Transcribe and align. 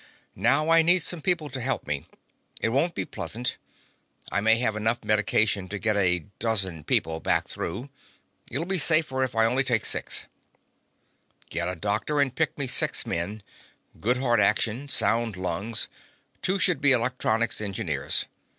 Now 0.41 0.71
I 0.71 0.81
need 0.81 1.03
some 1.03 1.21
people 1.21 1.47
to 1.49 1.61
help 1.61 1.85
me. 1.85 2.07
It 2.59 2.69
won't 2.69 2.95
be 2.95 3.05
pleasant. 3.05 3.57
I 4.31 4.41
may 4.41 4.57
have 4.57 4.75
enough 4.75 5.03
medication 5.03 5.69
to 5.69 5.77
get 5.77 5.95
a 5.95 6.25
dozen 6.39 6.83
people 6.85 7.19
back 7.19 7.47
through. 7.47 7.87
It'll 8.49 8.65
be 8.65 8.79
safer 8.79 9.21
if 9.21 9.35
I 9.35 9.43
take 9.43 9.69
only 9.69 9.79
six. 9.87 10.25
Get 11.51 11.69
a 11.69 11.75
doctor 11.75 12.19
to 12.23 12.31
pick 12.31 12.57
me 12.57 12.65
six 12.65 13.05
men. 13.05 13.43
Good 13.99 14.17
heart 14.17 14.39
action. 14.39 14.89
Sound 14.89 15.37
lungs. 15.37 15.87
Two 16.41 16.57
should 16.57 16.81
be 16.81 16.93
electronics 16.93 17.61
engineers. 17.61 18.25